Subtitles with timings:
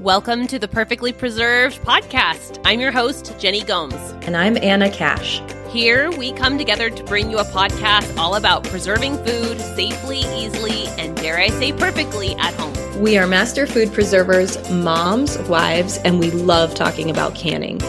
[0.00, 2.60] Welcome to the Perfectly Preserved podcast.
[2.66, 3.94] I'm your host, Jenny Gomes.
[4.26, 5.40] And I'm Anna Cash.
[5.70, 10.86] Here, we come together to bring you a podcast all about preserving food safely, easily,
[10.98, 13.00] and dare I say perfectly at home.
[13.00, 17.80] We are master food preservers, moms, wives, and we love talking about canning.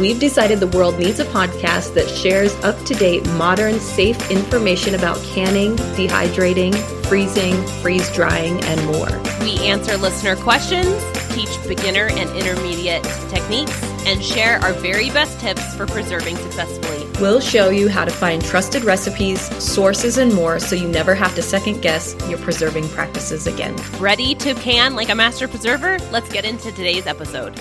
[0.00, 4.96] We've decided the world needs a podcast that shares up to date, modern, safe information
[4.96, 6.74] about canning, dehydrating,
[7.06, 9.20] freezing, freeze drying, and more.
[9.40, 10.88] We answer listener questions,
[11.32, 17.06] teach beginner and intermediate techniques, and share our very best tips for preserving successfully.
[17.20, 21.34] We'll show you how to find trusted recipes, sources, and more so you never have
[21.36, 23.76] to second guess your preserving practices again.
[23.98, 25.98] Ready to can like a master preserver?
[26.10, 27.58] Let's get into today's episode.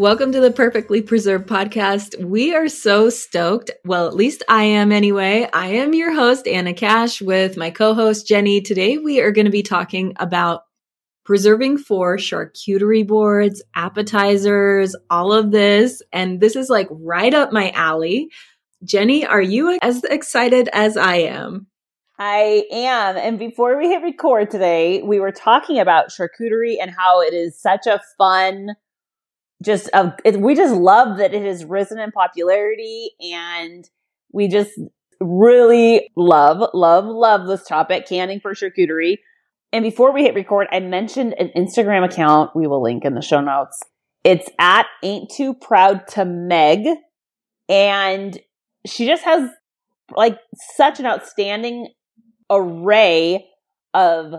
[0.00, 2.18] Welcome to the Perfectly Preserved podcast.
[2.24, 3.70] We are so stoked.
[3.84, 5.46] Well, at least I am anyway.
[5.52, 8.62] I am your host, Anna Cash, with my co host, Jenny.
[8.62, 10.62] Today, we are going to be talking about
[11.26, 16.00] preserving for charcuterie boards, appetizers, all of this.
[16.14, 18.30] And this is like right up my alley.
[18.82, 21.66] Jenny, are you as excited as I am?
[22.18, 23.18] I am.
[23.18, 27.60] And before we hit record today, we were talking about charcuterie and how it is
[27.60, 28.76] such a fun,
[29.62, 33.88] just a, it, we just love that it has risen in popularity and
[34.32, 34.72] we just
[35.20, 39.18] really love, love, love this topic, canning for charcuterie.
[39.72, 43.22] And before we hit record, I mentioned an Instagram account we will link in the
[43.22, 43.80] show notes.
[44.24, 46.86] It's at ain't too proud to Meg.
[47.68, 48.38] And
[48.86, 49.48] she just has
[50.16, 50.38] like
[50.74, 51.88] such an outstanding
[52.50, 53.46] array
[53.94, 54.34] of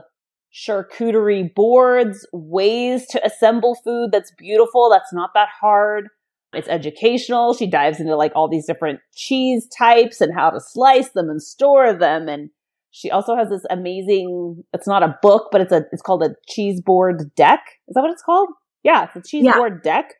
[0.53, 6.09] charcuterie boards, ways to assemble food that's beautiful, that's not that hard.
[6.53, 7.53] It's educational.
[7.53, 11.41] She dives into like all these different cheese types and how to slice them and
[11.41, 12.27] store them.
[12.27, 12.49] And
[12.91, 16.35] she also has this amazing, it's not a book, but it's a, it's called a
[16.49, 17.61] cheese board deck.
[17.87, 18.49] Is that what it's called?
[18.83, 19.55] Yeah, it's a cheese yeah.
[19.55, 20.15] board deck.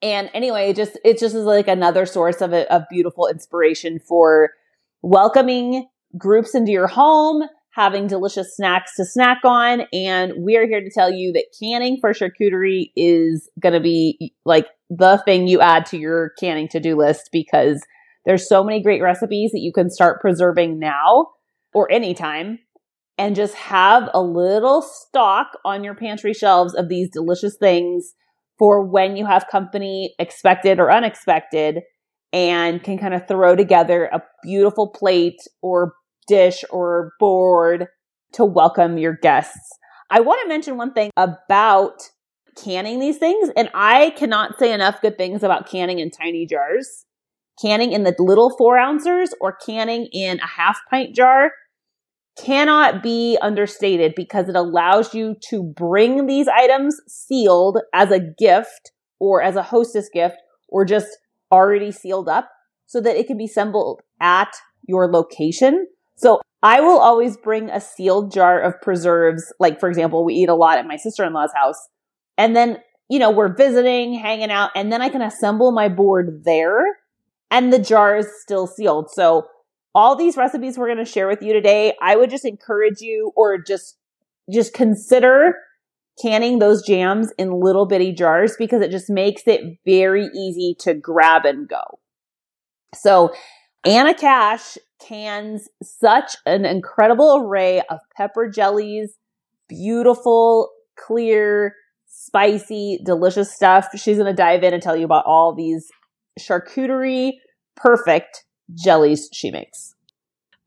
[0.00, 3.98] And anyway, it just, it just is like another source of a, of beautiful inspiration
[3.98, 4.50] for
[5.00, 9.82] welcoming groups into your home having delicious snacks to snack on.
[9.92, 14.34] And we are here to tell you that canning for charcuterie is going to be
[14.44, 17.82] like the thing you add to your canning to do list because
[18.26, 21.28] there's so many great recipes that you can start preserving now
[21.72, 22.58] or anytime
[23.16, 28.14] and just have a little stock on your pantry shelves of these delicious things
[28.58, 31.80] for when you have company expected or unexpected
[32.32, 35.94] and can kind of throw together a beautiful plate or
[36.26, 37.88] dish or board
[38.32, 39.78] to welcome your guests.
[40.10, 42.02] I want to mention one thing about
[42.56, 47.04] canning these things, and I cannot say enough good things about canning in tiny jars.
[47.60, 51.52] Canning in the little four ouncers or canning in a half pint jar
[52.38, 58.92] cannot be understated because it allows you to bring these items sealed as a gift
[59.20, 60.36] or as a hostess gift
[60.68, 61.08] or just
[61.50, 62.48] already sealed up
[62.86, 64.52] so that it can be assembled at
[64.88, 65.86] your location
[66.22, 69.52] so I will always bring a sealed jar of preserves.
[69.58, 71.88] Like, for example, we eat a lot at my sister-in-law's house.
[72.38, 72.78] And then,
[73.10, 76.84] you know, we're visiting, hanging out, and then I can assemble my board there
[77.50, 79.10] and the jar is still sealed.
[79.10, 79.46] So
[79.94, 83.32] all these recipes we're going to share with you today, I would just encourage you
[83.36, 83.98] or just,
[84.50, 85.56] just consider
[86.20, 90.94] canning those jams in little bitty jars because it just makes it very easy to
[90.94, 91.82] grab and go.
[92.94, 93.34] So
[93.84, 99.16] Anna Cash cans such an incredible array of pepper jellies,
[99.68, 101.74] beautiful, clear,
[102.06, 103.88] spicy, delicious stuff.
[103.96, 105.88] She's going to dive in and tell you about all these
[106.38, 107.32] charcuterie
[107.76, 109.94] perfect jellies she makes.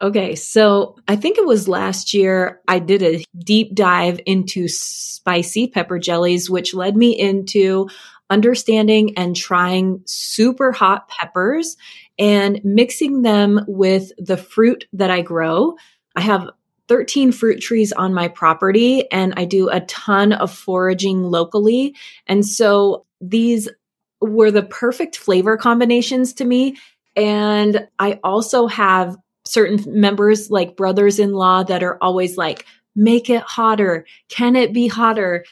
[0.02, 5.68] Okay, so I think it was last year I did a deep dive into spicy
[5.68, 7.88] pepper jellies, which led me into
[8.30, 11.78] understanding and trying super hot peppers
[12.18, 15.76] and mixing them with the fruit that I grow.
[16.16, 16.50] I have
[16.88, 21.96] 13 fruit trees on my property and I do a ton of foraging locally.
[22.28, 23.70] And so these
[24.22, 26.78] were the perfect flavor combinations to me.
[27.16, 32.66] And I also have certain members like brothers in law that are always like,
[32.96, 34.06] make it hotter.
[34.30, 35.46] Can it be hotter?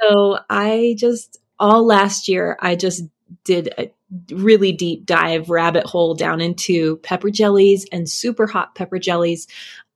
[0.00, 3.04] So I just, all last year, I just
[3.44, 3.90] did a
[4.30, 9.46] really deep dive rabbit hole down into pepper jellies and super hot pepper jellies.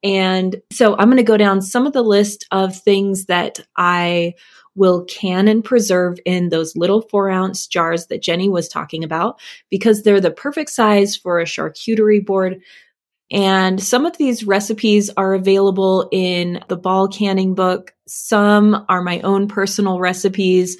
[0.02, 4.34] And so I'm going to go down some of the list of things that I
[4.74, 9.40] will can and preserve in those little four ounce jars that Jenny was talking about
[9.70, 12.60] because they're the perfect size for a charcuterie board.
[13.30, 17.92] And some of these recipes are available in the ball canning book.
[18.06, 20.78] Some are my own personal recipes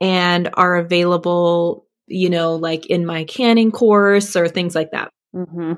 [0.00, 5.10] and are available, you know, like in my canning course or things like that.
[5.34, 5.74] Mm-hmm.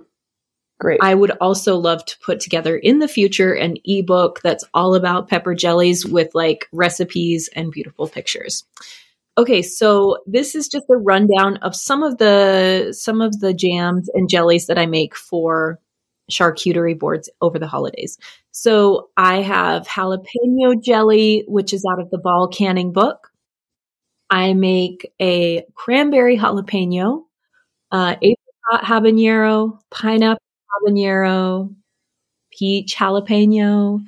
[0.81, 1.01] Great.
[1.01, 5.29] I would also love to put together in the future an ebook that's all about
[5.29, 8.65] pepper jellies with like recipes and beautiful pictures.
[9.39, 14.11] Okay, so this is just a rundown of some of the some of the jams
[14.13, 15.79] and jellies that I make for
[16.31, 18.19] charcuterie boards over the holidays.
[18.51, 23.32] So I have jalapeno jelly, which is out of the ball canning book.
[24.33, 27.25] I make a cranberry jalapeno,
[27.91, 31.75] uh, apricot habanero, pineapple habanero,
[32.51, 34.03] peach jalapeno.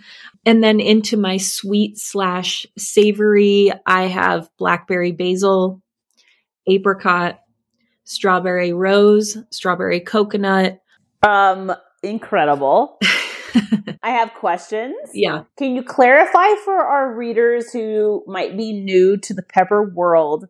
[0.47, 5.83] And then into my sweet slash savory, I have blackberry basil,
[6.67, 7.41] apricot,
[8.05, 10.81] strawberry rose, strawberry coconut.
[11.23, 11.71] Um,
[12.03, 12.99] incredible.
[14.03, 14.97] I have questions.
[15.13, 15.45] Yeah.
[15.57, 20.49] Can you clarify for our readers who might be new to the pepper world?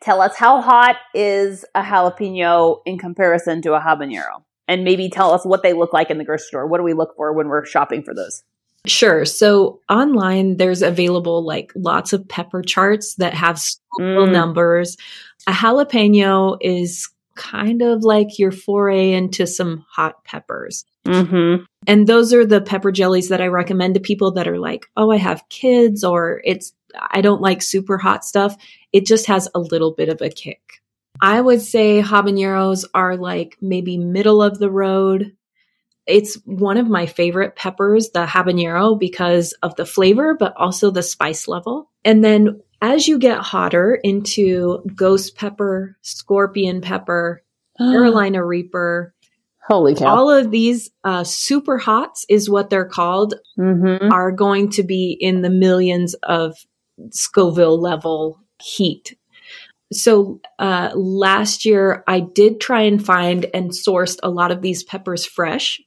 [0.00, 4.42] Tell us how hot is a jalapeno in comparison to a habanero?
[4.66, 6.66] And maybe tell us what they look like in the grocery store.
[6.66, 8.42] What do we look for when we're shopping for those?
[8.86, 9.24] Sure.
[9.24, 13.56] So online, there's available like lots of pepper charts that have
[13.98, 14.30] mm.
[14.30, 14.96] numbers.
[15.46, 20.84] A jalapeno is kind of like your foray into some hot peppers.
[21.06, 21.64] Mm-hmm.
[21.86, 25.10] And those are the pepper jellies that I recommend to people that are like, oh,
[25.10, 28.56] I have kids or it's, I don't like super hot stuff.
[28.92, 30.60] It just has a little bit of a kick.
[31.20, 35.36] I would say habaneros are like maybe middle of the road.
[36.06, 41.02] It's one of my favorite peppers, the habanero, because of the flavor, but also the
[41.02, 41.90] spice level.
[42.04, 47.42] And then as you get hotter into ghost pepper, scorpion pepper,
[47.78, 49.14] Carolina Reaper,
[49.66, 50.14] Holy cow.
[50.14, 54.12] All of these uh, super hots is what they're called, mm-hmm.
[54.12, 56.54] are going to be in the millions of
[57.10, 59.16] Scoville level heat.
[59.92, 64.82] So uh, last year, I did try and find and sourced a lot of these
[64.82, 65.80] peppers fresh.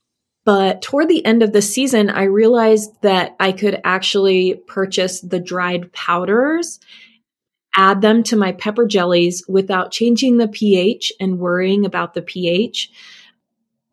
[0.44, 5.40] But toward the end of the season, I realized that I could actually purchase the
[5.40, 6.80] dried powders,
[7.76, 12.90] add them to my pepper jellies without changing the pH and worrying about the pH.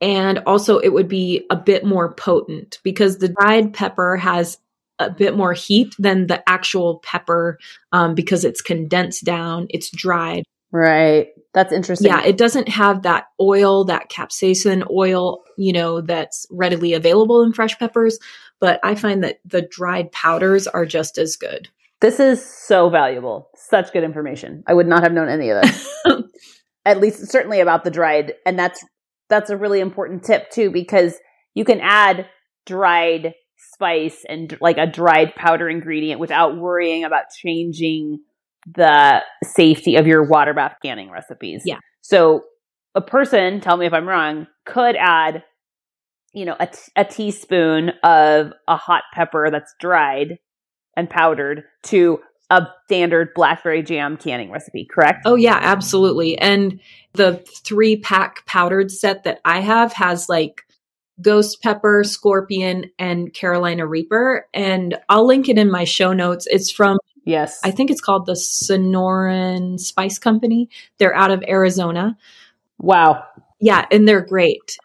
[0.01, 4.57] And also, it would be a bit more potent because the dried pepper has
[5.00, 7.59] a bit more heat than the actual pepper
[7.92, 10.44] um, because it's condensed down, it's dried.
[10.71, 11.30] Right.
[11.53, 12.07] That's interesting.
[12.07, 17.53] Yeah, it doesn't have that oil, that capsaicin oil, you know, that's readily available in
[17.53, 18.19] fresh peppers.
[18.59, 21.69] But I find that the dried powders are just as good.
[22.01, 23.50] This is so valuable.
[23.56, 24.63] Such good information.
[24.68, 26.03] I would not have known any of this.
[26.86, 28.33] At least certainly about the dried.
[28.45, 28.83] And that's
[29.30, 31.16] that's a really important tip too, because
[31.54, 32.27] you can add
[32.66, 33.33] dried
[33.74, 38.19] spice and like a dried powder ingredient without worrying about changing
[38.75, 41.63] the safety of your water bath canning recipes.
[41.66, 41.80] Yeah.
[42.01, 42.42] So
[42.95, 45.44] a person, tell me if I'm wrong, could add,
[46.33, 50.38] you know, a, t- a teaspoon of a hot pepper that's dried
[50.98, 52.19] and powdered to
[52.50, 55.24] a standard blackberry jam canning recipe, correct?
[55.25, 56.38] Oh yeah, absolutely.
[56.38, 56.80] And
[57.13, 60.65] the three pack powdered set that I have has like
[61.21, 64.47] ghost pepper, scorpion, and Carolina Reaper.
[64.53, 66.47] And I'll link it in my show notes.
[66.50, 67.60] It's from Yes.
[67.63, 70.70] I think it's called the Sonoran Spice Company.
[71.00, 72.17] They're out of Arizona.
[72.77, 73.25] Wow.
[73.60, 74.77] Yeah, and they're great.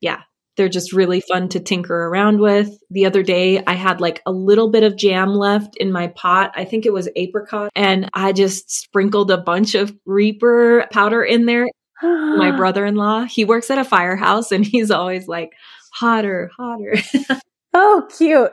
[0.00, 0.22] Yeah,
[0.56, 2.70] they're just really fun to tinker around with.
[2.90, 6.52] The other day, I had like a little bit of jam left in my pot.
[6.54, 11.46] I think it was apricot, and I just sprinkled a bunch of Reaper powder in
[11.46, 11.66] there.
[12.02, 15.50] my brother in law, he works at a firehouse, and he's always like,
[15.92, 16.94] hotter, hotter.
[17.74, 18.52] oh, cute.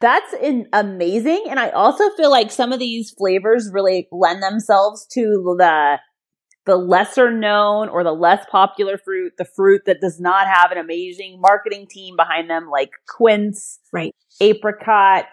[0.00, 1.46] That's in, amazing.
[1.50, 5.98] And I also feel like some of these flavors really lend themselves to the
[6.68, 10.76] the lesser known or the less popular fruit, the fruit that does not have an
[10.76, 15.24] amazing marketing team behind them, like quince, right, apricot,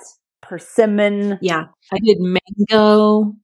[0.42, 1.38] persimmon.
[1.42, 3.36] Yeah, I did mango.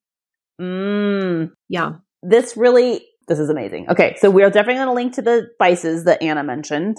[0.60, 1.51] Mmm.
[1.67, 1.91] Yeah,
[2.24, 3.89] this really this is amazing.
[3.89, 6.98] Okay, so we're definitely going to link to the spices that Anna mentioned.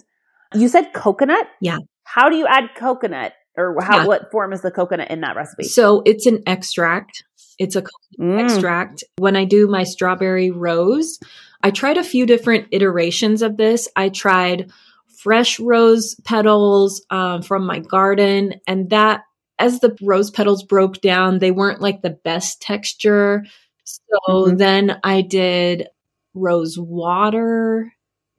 [0.55, 1.47] You said coconut.
[1.63, 1.79] Yeah.
[2.05, 3.33] How do you add coconut?
[3.57, 4.07] or how yeah.
[4.07, 5.65] what form is the coconut in that recipe?
[5.65, 7.25] So it's an extract.
[7.59, 7.83] It's a
[8.19, 8.43] mm.
[8.43, 9.05] extract.
[9.19, 11.19] When I do my strawberry rose,
[11.63, 13.89] I tried a few different iterations of this.
[13.97, 14.71] I tried
[15.19, 19.23] fresh rose petals um, from my garden, and that
[19.59, 23.45] as the rose petals broke down, they weren't like the best texture.
[23.85, 24.57] So mm-hmm.
[24.57, 25.89] then I did
[26.35, 27.93] rose water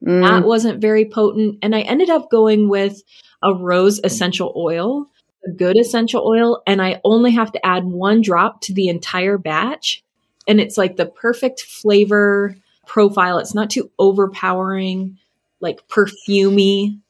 [0.04, 0.22] Mm.
[0.22, 1.58] That wasn't very potent.
[1.62, 3.02] And I ended up going with
[3.42, 5.06] a rose essential oil,
[5.46, 9.38] a good essential oil, and I only have to add one drop to the entire
[9.38, 10.02] batch.
[10.46, 13.38] And it's like the perfect flavor profile.
[13.38, 15.18] It's not too overpowering,
[15.60, 17.00] like perfumy.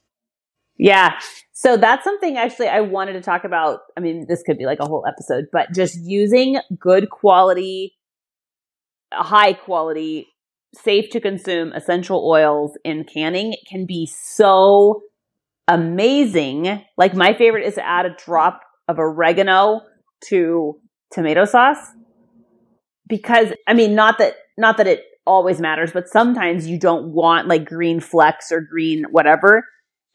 [0.77, 1.19] Yeah.
[1.53, 3.81] So that's something actually I wanted to talk about.
[3.97, 7.97] I mean, this could be like a whole episode, but just using good quality,
[9.13, 10.29] high quality
[10.75, 15.03] safe to consume essential oils in canning can be so
[15.69, 16.85] amazing.
[16.97, 19.81] Like my favorite is to add a drop of oregano
[20.29, 20.81] to
[21.13, 21.79] tomato sauce
[23.09, 27.49] because I mean not that not that it always matters, but sometimes you don't want
[27.49, 29.65] like green flecks or green whatever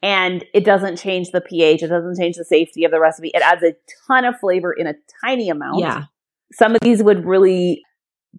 [0.02, 3.30] and it doesn't change the pH, it doesn't change the safety of the recipe.
[3.34, 3.74] It adds a
[4.06, 5.80] ton of flavor in a tiny amount.
[5.80, 6.04] Yeah.
[6.52, 7.82] Some of these would really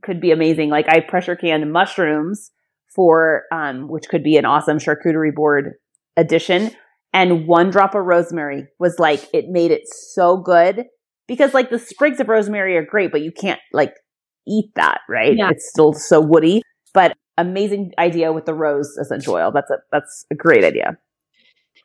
[0.02, 0.70] could be amazing.
[0.70, 2.52] Like I pressure canned mushrooms
[2.88, 5.74] for, um, which could be an awesome charcuterie board
[6.18, 6.72] addition.
[7.14, 10.86] And one drop of rosemary was like, it made it so good
[11.28, 13.94] because like the sprigs of rosemary are great, but you can't like
[14.48, 15.36] eat that, right?
[15.36, 15.50] Yeah.
[15.50, 16.62] It's still so woody,
[16.94, 19.52] but amazing idea with the rose essential oil.
[19.52, 20.98] That's a, that's a great idea.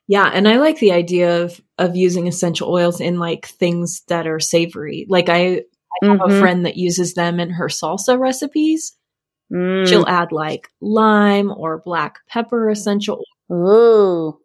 [0.08, 4.26] Yeah, and I like the idea of of using essential oils in like things that
[4.26, 5.06] are savory.
[5.08, 5.62] Like I
[6.02, 6.30] I have mm-hmm.
[6.30, 8.96] a friend that uses them in her salsa recipes.
[9.52, 9.86] Mm.
[9.88, 13.22] She'll add like lime or black pepper essential.
[13.52, 14.38] Ooh,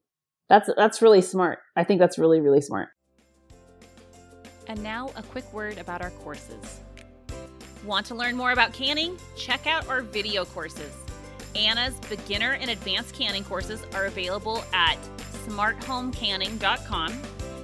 [0.51, 1.59] that's that's really smart.
[1.77, 2.89] I think that's really really smart.
[4.67, 6.81] And now a quick word about our courses.
[7.85, 9.17] Want to learn more about canning?
[9.37, 10.93] Check out our video courses.
[11.55, 14.97] Anna's beginner and advanced canning courses are available at
[15.47, 17.21] smarthomecanning.com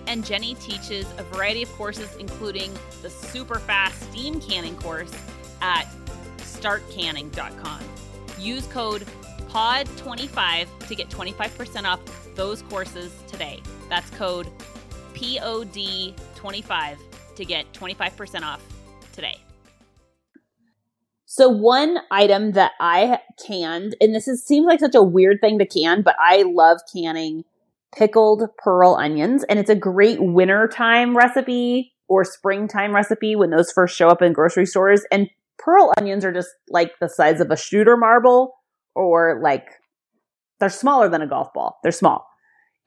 [0.07, 5.11] and Jenny teaches a variety of courses, including the super fast steam canning course
[5.61, 5.85] at
[6.37, 7.81] startcanning.com.
[8.39, 9.05] Use code
[9.57, 11.99] POD25 to get 25% off
[12.35, 13.59] those courses today.
[13.89, 14.47] That's code
[15.15, 16.97] POD25
[17.35, 18.63] to get 25% off
[19.13, 19.37] today.
[21.25, 25.57] So one item that I canned, and this is, seems like such a weird thing
[25.57, 27.43] to can, but I love canning
[27.95, 29.43] pickled pearl onions.
[29.49, 34.33] And it's a great wintertime recipe or springtime recipe when those first show up in
[34.33, 35.03] grocery stores.
[35.11, 38.56] And pearl onions are just like the size of a shooter marble
[38.97, 39.67] or like
[40.59, 41.77] they're smaller than a golf ball.
[41.83, 42.27] They're small.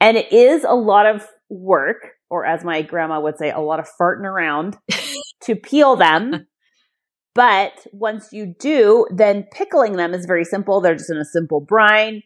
[0.01, 1.99] And it is a lot of work,
[2.31, 4.77] or as my grandma would say, a lot of farting around
[5.43, 6.47] to peel them.
[7.35, 10.81] But once you do, then pickling them is very simple.
[10.81, 12.23] They're just in a simple brine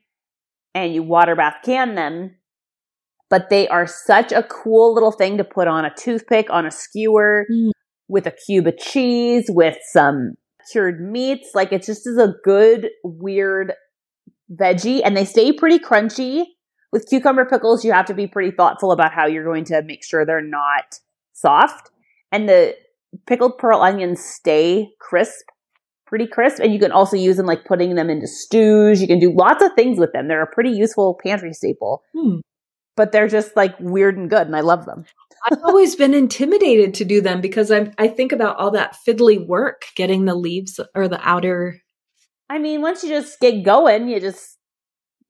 [0.74, 2.36] and you water bath can them
[3.34, 6.70] but they are such a cool little thing to put on a toothpick, on a
[6.70, 7.72] skewer, mm.
[8.06, 10.34] with a cube of cheese, with some
[10.70, 11.50] cured meats.
[11.54, 13.72] Like it just is a good, weird
[14.52, 16.44] veggie and they stay pretty crunchy.
[16.92, 20.04] With cucumber pickles, you have to be pretty thoughtful about how you're going to make
[20.04, 21.00] sure they're not
[21.32, 21.90] soft.
[22.30, 22.76] And the
[23.26, 25.46] pickled pearl onions stay crisp,
[26.06, 26.60] pretty crisp.
[26.62, 29.00] And you can also use them like putting them into stews.
[29.00, 30.28] You can do lots of things with them.
[30.28, 32.02] They're a pretty useful pantry staple.
[32.16, 32.38] Hmm
[32.96, 35.04] but they're just like weird and good and I love them.
[35.50, 39.44] I've always been intimidated to do them because I I think about all that fiddly
[39.46, 41.80] work getting the leaves or the outer
[42.50, 44.58] I mean, once you just get going, you just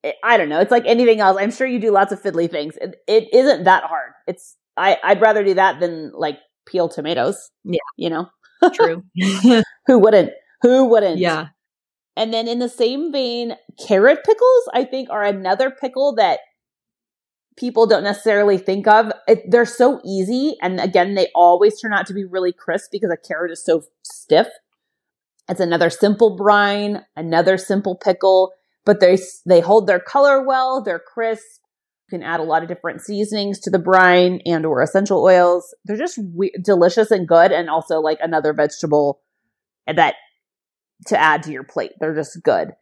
[0.03, 0.61] eh, I don't know.
[0.61, 1.37] It's like anything else.
[1.41, 2.77] I'm sure you do lots of fiddly things.
[2.81, 4.13] It, it isn't that hard.
[4.27, 7.51] It's I I'd rather do that than like peel tomatoes.
[7.65, 7.79] Yeah.
[7.97, 8.29] You know.
[8.73, 9.05] True.
[9.87, 10.31] Who wouldn't?
[10.63, 11.19] Who wouldn't?
[11.19, 11.49] Yeah.
[12.17, 13.57] And then in the same vein,
[13.87, 16.41] carrot pickles I think are another pickle that
[17.57, 19.13] people don't necessarily think of.
[19.29, 20.57] It, they're so easy.
[20.61, 23.85] And again, they always turn out to be really crisp because a carrot is so
[24.03, 24.49] stiff.
[25.49, 28.53] It's another simple brine, another simple pickle,
[28.85, 30.83] but they, they hold their color well.
[30.83, 31.61] They're crisp.
[32.11, 35.75] You can add a lot of different seasonings to the brine and or essential oils.
[35.85, 37.53] They're just we- delicious and good.
[37.53, 39.21] And also like another vegetable
[39.87, 40.15] that
[41.07, 41.93] to add to your plate.
[42.01, 42.73] They're just good.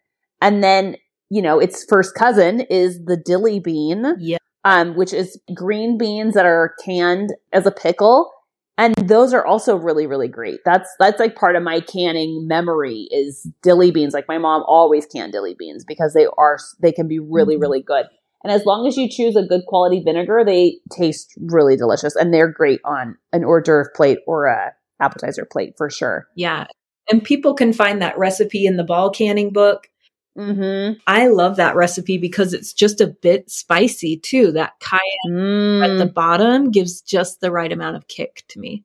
[0.40, 0.96] And then,
[1.30, 4.16] you know, its first cousin is the dilly bean.
[4.18, 8.30] Yeah um, which is green beans that are canned as a pickle.
[8.78, 10.60] And those are also really, really great.
[10.64, 14.14] That's, that's like part of my canning memory is dilly beans.
[14.14, 17.62] Like my mom always canned dilly beans because they are, they can be really, mm-hmm.
[17.62, 18.06] really good.
[18.42, 22.32] And as long as you choose a good quality vinegar, they taste really delicious and
[22.32, 26.26] they're great on an hors d'oeuvre plate or a appetizer plate for sure.
[26.34, 26.66] Yeah.
[27.10, 29.88] And people can find that recipe in the ball canning book.
[30.36, 31.00] Mm-hmm.
[31.06, 34.52] I love that recipe because it's just a bit spicy too.
[34.52, 35.84] That cayenne mm.
[35.84, 36.14] at the mm.
[36.14, 38.84] bottom gives just the right amount of kick to me.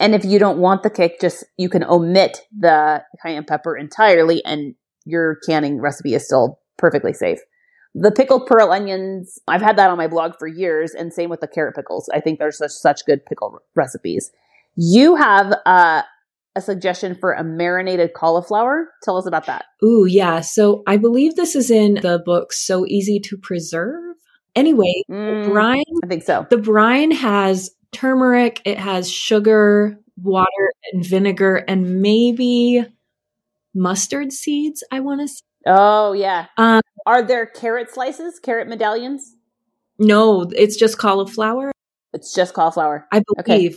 [0.00, 4.44] And if you don't want the kick, just you can omit the cayenne pepper entirely
[4.44, 7.40] and your canning recipe is still perfectly safe.
[7.94, 11.40] The pickled pearl onions, I've had that on my blog for years, and same with
[11.40, 12.08] the carrot pickles.
[12.12, 14.30] I think they're such, such good pickle recipes.
[14.76, 16.02] You have uh,
[16.58, 18.88] a suggestion for a marinated cauliflower.
[19.02, 19.64] Tell us about that.
[19.82, 20.40] Ooh, yeah.
[20.40, 24.16] So I believe this is in the book So Easy to Preserve.
[24.56, 26.46] Anyway, Mm, brine I think so.
[26.50, 32.84] the brine has turmeric, it has sugar, water, and vinegar, and maybe
[33.74, 35.42] mustard seeds, I want to say.
[35.66, 36.46] Oh, yeah.
[36.56, 39.34] Um, Are there carrot slices, carrot medallions?
[40.00, 41.72] no, it's just cauliflower,
[42.12, 43.06] It's just cauliflower.
[43.12, 43.74] I Okay.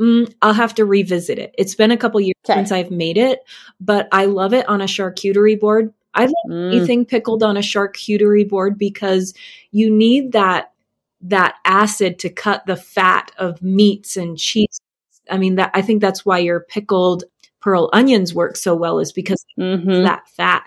[0.00, 1.54] Mm, I'll have to revisit it.
[1.58, 2.58] It's been a couple years Okay.
[2.58, 3.40] since I've made it,
[3.80, 5.92] but I love it on a charcuterie board.
[6.14, 6.72] I love Mm.
[6.72, 9.34] anything pickled on a charcuterie board because
[9.72, 10.72] you need that
[11.22, 14.80] that acid to cut the fat of meats and cheese.
[15.30, 17.24] I mean that I think that's why your pickled
[17.60, 19.98] pearl onions work so well is because Mhm.
[19.98, 20.64] of that fat.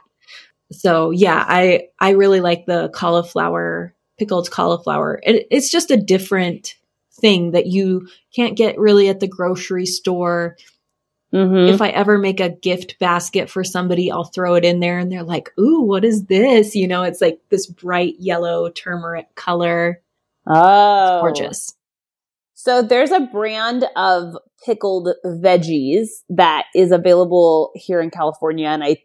[0.72, 5.20] So yeah, I I really like the cauliflower pickled cauliflower.
[5.24, 6.76] It, it's just a different
[7.22, 10.58] thing that you can't get really at the grocery store
[11.34, 11.74] Mhm.
[11.74, 15.12] if I ever make a gift basket for somebody, I'll throw it in there and
[15.12, 16.76] they're like, Ooh, what is this?
[16.76, 20.02] You know, it's like this bright yellow turmeric color.
[20.46, 21.74] Oh, Gorgeous.
[22.54, 28.98] So there's a brand of pickled veggies that is available here in California, and I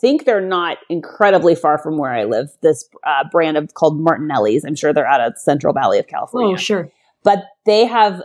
[0.00, 2.48] think they're not incredibly far from where I live.
[2.62, 4.64] This uh, brand of called Martinelli's.
[4.64, 6.54] I'm sure they're out of Central Valley of California.
[6.54, 6.90] Oh, sure.
[7.22, 8.22] But they have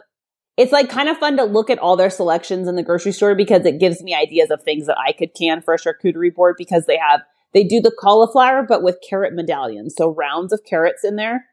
[0.57, 3.35] it's like kind of fun to look at all their selections in the grocery store
[3.35, 6.55] because it gives me ideas of things that I could can for a charcuterie board
[6.57, 7.21] because they have
[7.53, 11.45] they do the cauliflower but with carrot medallions, so rounds of carrots in there.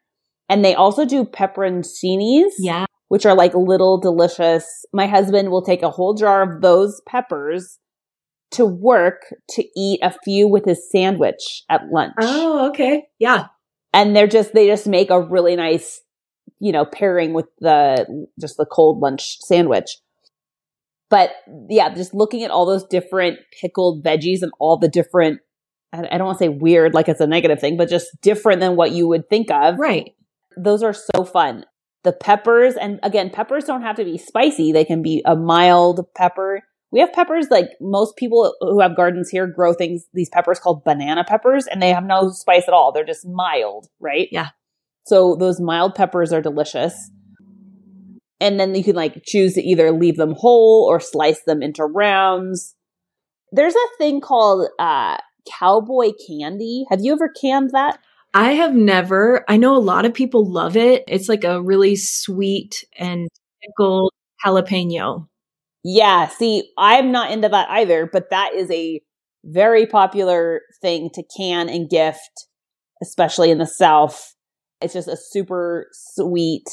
[0.49, 2.87] And they also do pepperoncinis, Yeah.
[3.09, 4.67] which are like little delicious.
[4.93, 7.79] My husband will take a whole jar of those peppers
[8.53, 13.05] to work to eat a few with his sandwich at lunch Oh, okay.
[13.19, 13.47] Yeah.
[13.95, 16.01] and they're just they just make a really nice
[16.62, 19.99] you know pairing with the just the cold lunch sandwich.
[21.11, 21.33] But
[21.69, 25.41] yeah just looking at all those different pickled veggies and all the different
[25.93, 28.76] i don't want to say weird like it's a negative thing but just different than
[28.76, 29.78] what you would think of.
[29.78, 30.15] Right.
[30.56, 31.67] those are so fun.
[32.04, 34.73] The peppers and again peppers don't have to be spicy.
[34.73, 36.63] They can be a mild pepper.
[36.93, 40.84] We have peppers like most people who have gardens here grow things these peppers called
[40.84, 42.93] banana peppers and they have no spice at all.
[42.93, 44.28] They're just mild right?
[44.30, 44.50] Yeah.
[45.04, 47.10] So those mild peppers are delicious
[48.41, 51.84] and then you can like choose to either leave them whole or slice them into
[51.84, 52.75] rounds
[53.52, 55.17] there's a thing called uh
[55.58, 57.99] cowboy candy have you ever canned that
[58.34, 61.04] I have never, I know a lot of people love it.
[61.06, 63.28] It's like a really sweet and
[63.62, 64.12] pickled
[64.45, 65.28] jalapeno.
[65.84, 69.00] Yeah, see, I'm not into that either, but that is a
[69.45, 72.47] very popular thing to can and gift,
[73.02, 74.34] especially in the South.
[74.82, 76.68] It's just a super sweet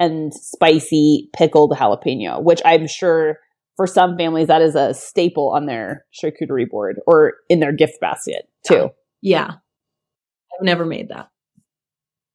[0.00, 3.38] and spicy pickled jalapeno, which I'm sure
[3.76, 8.00] for some families that is a staple on their charcuterie board or in their gift
[8.00, 8.90] basket too.
[9.22, 9.50] Yeah.
[9.50, 11.28] I've never made that.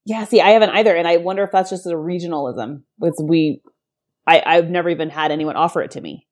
[0.06, 2.84] Yeah, see, I haven't either, and I wonder if that's just a regionalism.
[3.00, 3.62] Because we,
[4.28, 6.28] I, I've never even had anyone offer it to me.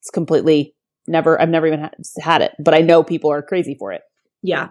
[0.00, 0.74] It's completely
[1.06, 1.40] never.
[1.40, 4.02] I've never even had, had it, but I know people are crazy for it.
[4.42, 4.70] Yeah.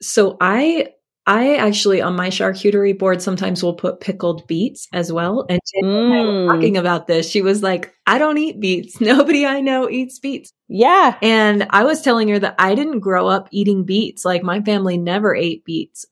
[0.00, 0.88] So I
[1.26, 5.46] I actually on my charcuterie board sometimes will put pickled beets as well.
[5.48, 6.48] And Jen I were Mm.
[6.48, 7.30] talking about this.
[7.30, 9.00] She was like, I don't eat beets.
[9.00, 10.52] Nobody I know eats beets.
[10.68, 14.24] Yeah, And I was telling her that I didn't grow up eating beets.
[14.24, 16.06] Like my family never ate beets.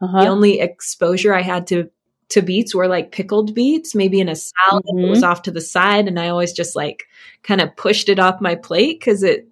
[0.00, 0.28] The uh-huh.
[0.28, 1.90] only exposure I had to
[2.30, 5.10] to beets were like pickled beets, maybe in a salad that Mhm.
[5.10, 6.08] was off to the side.
[6.08, 7.04] And I always just like
[7.42, 9.46] kind of pushed it off my plate because it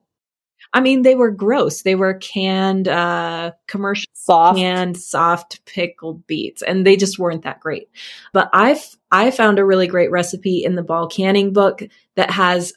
[0.75, 1.83] I mean, they were gross.
[1.83, 4.59] They were canned, uh, commercial soft.
[4.59, 7.89] canned soft pickled beets and they just weren't that great.
[8.33, 11.83] But I've, I found a really great recipe in the ball canning book
[12.17, 12.73] that has,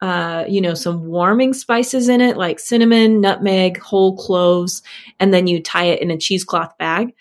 [0.00, 4.82] uh, you know, some warming spices in it, like cinnamon, nutmeg, whole cloves,
[5.18, 7.12] and then you tie it in a cheesecloth bag.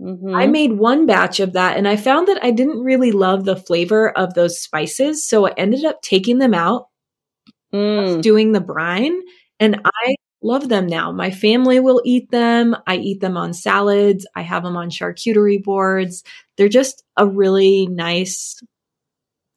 [0.00, 0.34] Mhm.
[0.36, 3.56] I made one batch of that and I found that I didn't really love the
[3.56, 5.26] flavor of those spices.
[5.26, 6.88] So I ended up taking them out
[7.74, 8.22] Mm.
[8.22, 9.20] doing the brine
[9.60, 11.10] and I love them now.
[11.12, 12.76] My family will eat them.
[12.86, 14.26] I eat them on salads.
[14.36, 16.22] I have them on charcuterie boards.
[16.56, 18.60] They're just a really nice,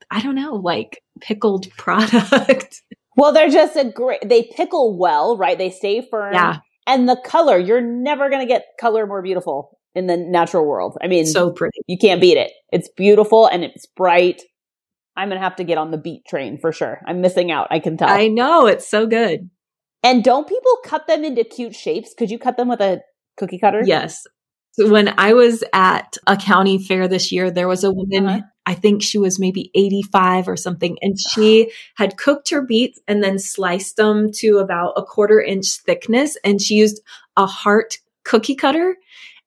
[0.10, 2.82] I don't know, like pickled product.
[3.16, 4.28] Well, they're just a great.
[4.28, 5.58] They pickle well, right?
[5.58, 6.34] They stay firm.
[6.34, 6.60] yeah.
[6.88, 7.58] and the color.
[7.60, 10.98] You're never gonna get color more beautiful in the natural world.
[11.02, 11.80] I mean, So pretty.
[11.88, 12.52] you can't beat it.
[12.72, 14.42] It's beautiful and it's bright.
[15.20, 17.02] I'm gonna have to get on the beet train for sure.
[17.06, 17.68] I'm missing out.
[17.72, 18.10] I can tell.
[18.10, 18.66] I know.
[18.68, 19.50] It's so good.
[20.04, 22.14] and don't people cut them into cute shapes?
[22.18, 23.02] Could you cut them with a
[23.38, 23.82] cookie cutter?
[23.86, 24.26] Yes.
[24.74, 28.42] So when I was at a county fair this year, there was a woman, Uh-huh.
[28.66, 33.22] I think she was maybe 85 or something, and she had cooked her beets and
[33.24, 36.38] then sliced them to about a quarter inch thickness.
[36.46, 37.02] And she used
[37.36, 38.96] a heart cookie cutter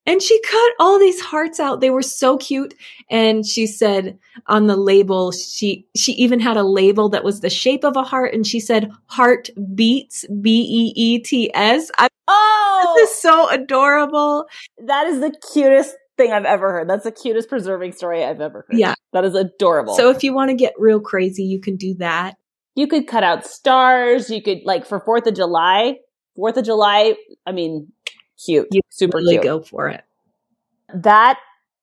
[0.07, 1.81] and she cut all these hearts out.
[1.81, 2.75] They were so cute.
[3.11, 7.51] And she said on the label, she, she even had a label that was the
[7.51, 8.35] shape of a heart.
[8.35, 11.91] And she said, heart beats, beets, B-E-E-T-S.
[11.99, 14.47] I, Oh, this is so adorable.
[14.87, 16.89] that is the cutest thing I've ever heard.
[16.89, 18.79] That's the cutest preserving story I've ever heard.
[18.79, 18.95] Yeah.
[19.13, 19.95] That is adorable.
[19.97, 22.37] So if you want to get real crazy, you can do that.
[22.77, 24.31] you could cut out stars.
[24.31, 25.97] You could like for Fourth of July.
[26.37, 27.15] Fourth of July.
[27.45, 27.93] I mean,
[28.45, 29.45] cute, You super Really cute.
[29.45, 30.05] go for it.
[30.95, 31.39] That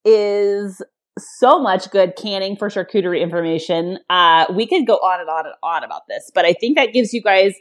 [0.05, 0.81] is
[1.17, 3.99] so much good canning for charcuterie information.
[4.09, 6.93] Uh, we could go on and on and on about this, but I think that
[6.93, 7.53] gives you guys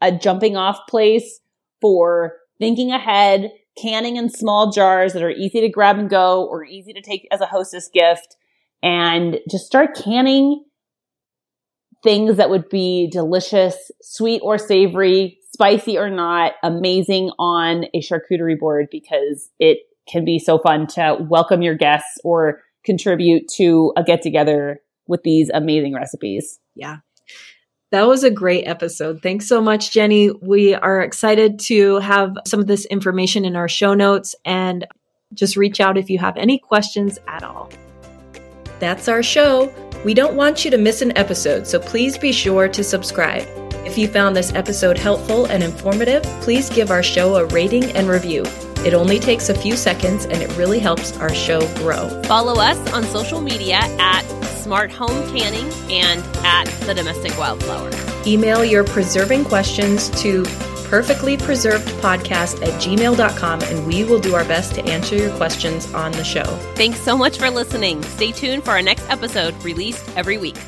[0.00, 1.40] a jumping off place
[1.80, 6.64] for thinking ahead, canning in small jars that are easy to grab and go or
[6.64, 8.36] easy to take as a hostess gift,
[8.82, 10.62] and just start canning
[12.02, 18.58] things that would be delicious, sweet or savory, spicy or not, amazing on a charcuterie
[18.58, 24.04] board because it can be so fun to welcome your guests or contribute to a
[24.04, 26.60] get together with these amazing recipes.
[26.74, 26.98] Yeah.
[27.90, 29.22] That was a great episode.
[29.22, 30.30] Thanks so much, Jenny.
[30.42, 34.86] We are excited to have some of this information in our show notes and
[35.32, 37.70] just reach out if you have any questions at all.
[38.78, 39.72] That's our show.
[40.04, 43.65] We don't want you to miss an episode, so please be sure to subscribe.
[43.96, 48.10] If you found this episode helpful and informative, please give our show a rating and
[48.10, 48.42] review.
[48.84, 52.10] It only takes a few seconds and it really helps our show grow.
[52.24, 54.20] Follow us on social media at
[54.60, 57.90] Smart Home Canning and at The Domestic Wildflower.
[58.26, 64.84] Email your preserving questions to perfectlypreservedpodcast at gmail.com and we will do our best to
[64.84, 66.44] answer your questions on the show.
[66.74, 68.02] Thanks so much for listening.
[68.02, 70.58] Stay tuned for our next episode released every week.